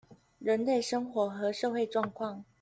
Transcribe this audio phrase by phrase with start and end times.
[0.39, 2.41] 人類生活和社會狀況